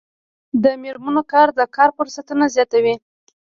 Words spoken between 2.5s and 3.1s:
زیاتوي.